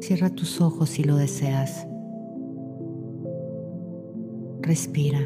Cierra 0.00 0.30
tus 0.30 0.60
ojos 0.62 0.88
si 0.88 1.04
lo 1.04 1.16
deseas. 1.16 1.86
Respira. 4.62 5.20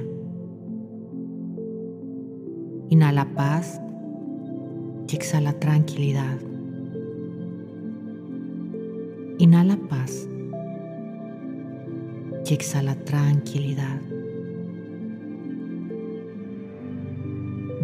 Inhala 2.89 3.33
paz 3.35 3.81
y 5.09 5.15
exhala 5.15 5.53
tranquilidad. 5.61 6.39
Inhala 9.39 9.77
paz 9.89 10.29
y 12.45 12.55
exhala 12.55 12.97
tranquilidad. 13.05 14.01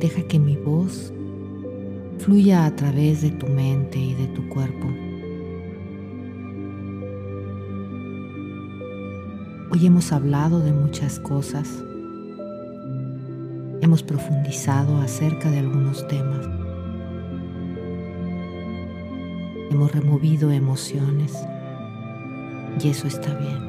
Deja 0.00 0.22
que 0.28 0.38
mi 0.38 0.56
voz 0.56 1.12
fluya 2.18 2.66
a 2.66 2.76
través 2.76 3.20
de 3.20 3.32
tu 3.32 3.48
mente 3.48 3.98
y 3.98 4.14
de 4.14 4.28
tu 4.28 4.48
cuerpo. 4.48 4.86
Hoy 9.72 9.84
hemos 9.84 10.12
hablado 10.12 10.60
de 10.60 10.72
muchas 10.72 11.18
cosas. 11.18 11.68
Hemos 13.80 14.04
profundizado 14.04 15.00
acerca 15.00 15.50
de 15.50 15.58
algunos 15.58 16.06
temas. 16.06 16.46
Hemos 19.68 19.90
removido 19.90 20.52
emociones 20.52 21.34
y 22.80 22.88
eso 22.88 23.08
está 23.08 23.34
bien. 23.34 23.67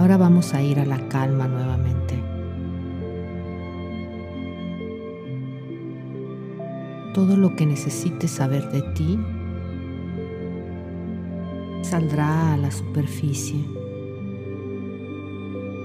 Ahora 0.00 0.16
vamos 0.16 0.54
a 0.54 0.62
ir 0.62 0.80
a 0.80 0.86
la 0.86 0.96
calma 1.08 1.46
nuevamente. 1.46 2.14
Todo 7.12 7.36
lo 7.36 7.54
que 7.54 7.66
necesites 7.66 8.30
saber 8.30 8.70
de 8.70 8.80
ti 8.94 9.18
saldrá 11.82 12.54
a 12.54 12.56
la 12.56 12.70
superficie 12.70 13.62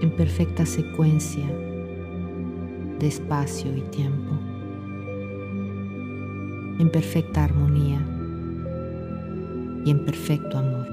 en 0.02 0.10
perfecta 0.16 0.66
secuencia 0.66 1.48
de 2.98 3.08
espacio 3.08 3.76
y 3.76 3.82
tiempo, 3.82 4.32
en 6.80 6.90
perfecta 6.90 7.44
armonía 7.44 8.00
y 9.84 9.92
en 9.92 10.06
perfecto 10.06 10.58
amor. 10.58 10.85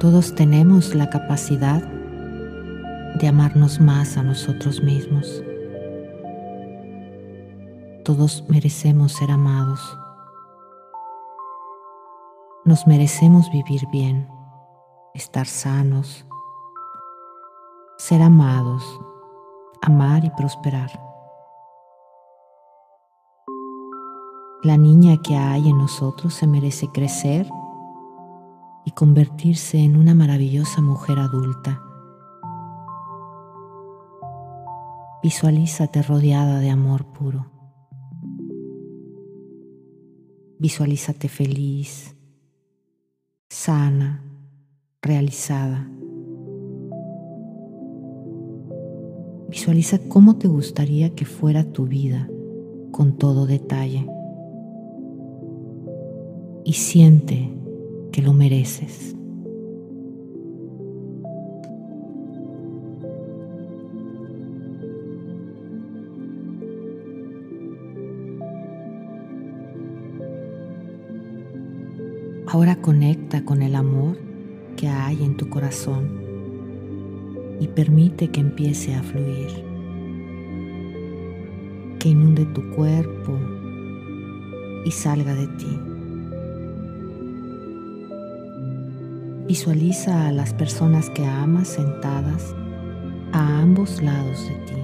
Todos 0.00 0.34
tenemos 0.34 0.94
la 0.94 1.10
capacidad 1.10 1.82
de 1.82 3.28
amarnos 3.28 3.82
más 3.82 4.16
a 4.16 4.22
nosotros 4.22 4.82
mismos. 4.82 5.44
Todos 8.02 8.42
merecemos 8.48 9.12
ser 9.12 9.30
amados. 9.30 9.78
Nos 12.64 12.86
merecemos 12.86 13.50
vivir 13.52 13.86
bien, 13.92 14.26
estar 15.12 15.46
sanos, 15.46 16.24
ser 17.98 18.22
amados, 18.22 18.82
amar 19.82 20.24
y 20.24 20.30
prosperar. 20.30 20.90
La 24.62 24.78
niña 24.78 25.18
que 25.22 25.36
hay 25.36 25.68
en 25.68 25.76
nosotros 25.76 26.32
se 26.32 26.46
merece 26.46 26.88
crecer 26.88 27.46
y 28.90 28.92
convertirse 28.92 29.78
en 29.78 29.94
una 29.94 30.14
maravillosa 30.16 30.82
mujer 30.82 31.20
adulta. 31.20 31.80
Visualízate 35.22 36.02
rodeada 36.02 36.58
de 36.58 36.70
amor 36.70 37.06
puro. 37.12 37.46
Visualízate 40.58 41.28
feliz, 41.28 42.16
sana, 43.48 44.24
realizada. 45.00 45.88
Visualiza 49.48 50.00
cómo 50.08 50.36
te 50.36 50.48
gustaría 50.48 51.14
que 51.14 51.26
fuera 51.26 51.62
tu 51.62 51.86
vida 51.86 52.28
con 52.90 53.16
todo 53.18 53.46
detalle. 53.46 54.04
Y 56.64 56.72
siente 56.72 57.60
que 58.12 58.22
lo 58.22 58.32
mereces. 58.32 59.14
Ahora 72.46 72.80
conecta 72.80 73.44
con 73.44 73.62
el 73.62 73.76
amor 73.76 74.18
que 74.76 74.88
hay 74.88 75.22
en 75.22 75.36
tu 75.36 75.48
corazón 75.48 76.20
y 77.60 77.68
permite 77.68 78.28
que 78.28 78.40
empiece 78.40 78.92
a 78.94 79.02
fluir, 79.04 79.50
que 82.00 82.08
inunde 82.08 82.46
tu 82.46 82.68
cuerpo 82.70 83.38
y 84.84 84.90
salga 84.90 85.34
de 85.34 85.46
ti. 85.46 85.89
Visualiza 89.50 90.28
a 90.28 90.32
las 90.32 90.54
personas 90.54 91.10
que 91.10 91.26
amas 91.26 91.66
sentadas 91.66 92.54
a 93.32 93.58
ambos 93.58 94.00
lados 94.00 94.46
de 94.46 94.54
ti. 94.54 94.80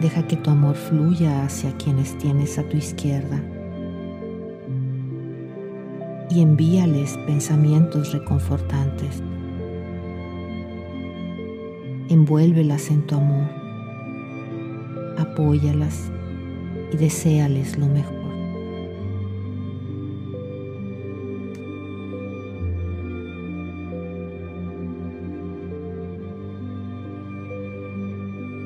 Deja 0.00 0.26
que 0.26 0.36
tu 0.36 0.48
amor 0.48 0.74
fluya 0.74 1.44
hacia 1.44 1.76
quienes 1.76 2.16
tienes 2.16 2.58
a 2.58 2.66
tu 2.66 2.78
izquierda 2.78 3.42
y 6.30 6.40
envíales 6.40 7.18
pensamientos 7.26 8.14
reconfortantes. 8.14 9.22
Envuélvelas 12.08 12.90
en 12.90 13.06
tu 13.06 13.16
amor, 13.16 13.50
apóyalas 15.18 16.10
y 16.90 16.96
deséales 16.96 17.76
lo 17.76 17.86
mejor. 17.86 18.17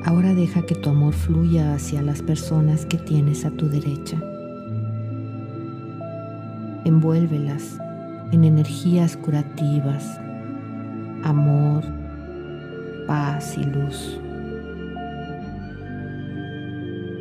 Ahora 0.05 0.35
deja 0.35 0.63
que 0.63 0.75
tu 0.75 0.91
amor 0.91 1.15
fluya 1.15 1.75
hacia 1.75 2.03
las 2.03 2.23
personas 2.23 2.87
que 2.87 2.99
tienes 2.99 3.45
a 3.45 3.51
tu 3.51 3.69
derecha 3.69 4.21
envuélvelas 6.85 7.79
en 8.33 8.45
energías 8.45 9.17
curativas, 9.17 10.19
amor, 11.23 11.85
paz 13.07 13.57
y 13.57 13.65
luz. 13.65 14.19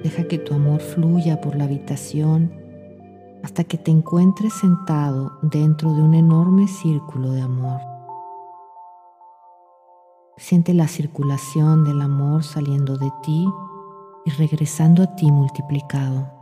Deja 0.04 0.24
que 0.24 0.40
tu 0.40 0.56
amor 0.56 0.82
fluya 0.82 1.42
por 1.42 1.56
la 1.56 1.66
habitación 1.66 2.52
hasta 3.44 3.64
que 3.64 3.78
te 3.78 3.92
encuentres 3.92 4.54
sentado 4.54 5.38
dentro 5.42 5.94
de 5.94 6.02
un 6.02 6.14
enorme 6.14 6.68
círculo 6.68 7.32
de 7.32 7.42
amor. 7.42 7.91
Siente 10.42 10.74
la 10.74 10.88
circulación 10.88 11.84
del 11.84 12.02
amor 12.02 12.44
saliendo 12.44 12.98
de 12.98 13.12
ti 13.22 13.46
y 14.26 14.32
regresando 14.32 15.04
a 15.04 15.16
ti 15.16 15.32
multiplicado. 15.32 16.34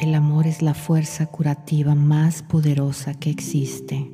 El 0.00 0.12
amor 0.16 0.48
es 0.48 0.60
la 0.60 0.74
fuerza 0.74 1.26
curativa 1.28 1.94
más 1.94 2.42
poderosa 2.42 3.14
que 3.14 3.30
existe. 3.30 4.12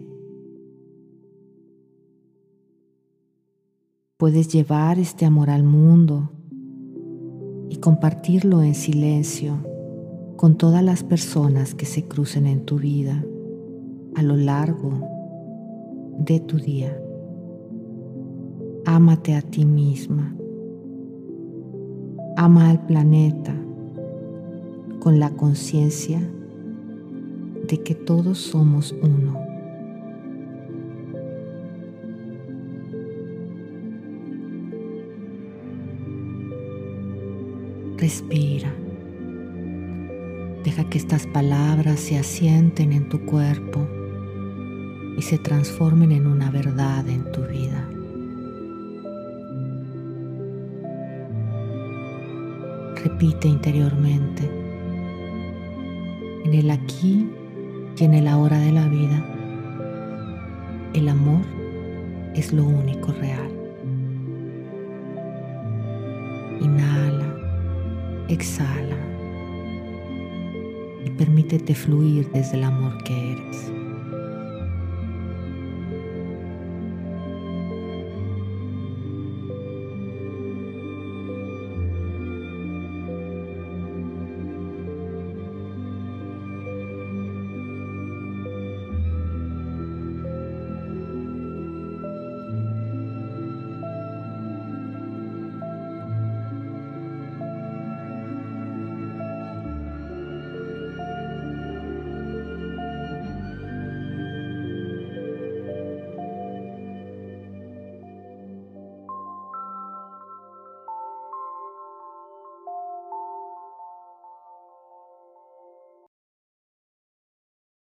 Puedes 4.19 4.49
llevar 4.49 4.99
este 4.99 5.27
amor 5.27 5.51
al 5.51 5.65
mundo 5.65 6.31
y 7.69 7.77
compartirlo 7.77 8.63
en 8.63 8.75
silencio 8.75 9.59
con 10.37 10.57
todas 10.57 10.83
las 10.83 11.03
personas 11.03 11.75
que 11.75 11.87
se 11.87 12.05
crucen 12.05 12.47
en 12.47 12.65
tu 12.65 12.79
vida 12.79 13.25
a 14.15 14.23
lo 14.23 14.37
largo 14.37 14.93
de 16.19 16.41
tu 16.41 16.59
día. 16.59 16.97
Ámate 18.85 19.35
a 19.35 19.43
ti 19.43 19.65
misma. 19.65 20.37
Ama 22.37 22.71
al 22.71 22.85
planeta 22.85 23.55
con 25.01 25.19
la 25.21 25.31
conciencia 25.31 26.21
de 27.69 27.83
que 27.83 27.95
todos 27.95 28.39
somos 28.39 28.95
uno. 29.03 29.44
Respira. 38.05 38.71
Deja 40.62 40.85
que 40.91 40.99
estas 40.99 41.27
palabras 41.27 41.99
se 41.99 42.19
asienten 42.19 42.93
en 42.93 43.09
tu 43.09 43.25
cuerpo 43.25 43.89
y 45.17 45.23
se 45.23 45.39
transformen 45.39 46.12
en 46.12 46.27
una 46.27 46.51
verdad 46.51 47.09
en 47.09 47.33
tu 47.33 47.41
vida. 47.47 47.89
Repite 53.03 53.49
interiormente, 53.49 54.51
en 56.45 56.53
el 56.53 56.71
aquí 56.73 57.27
y 57.97 58.05
en 58.05 58.12
el 58.12 58.29
ahora 58.29 58.59
de 58.59 58.73
la 58.73 58.87
vida, 58.87 59.25
el 60.93 61.09
amor 61.09 61.47
es 62.35 62.53
lo 62.53 62.65
único 62.65 63.12
real. 63.12 63.51
Inhala, 66.61 67.34
exhala 68.29 68.97
y 71.05 71.11
permítete 71.11 71.75
fluir 71.75 72.31
desde 72.32 72.56
el 72.56 72.65
amor 72.65 73.03
que 73.05 73.32
eres. 73.32 73.84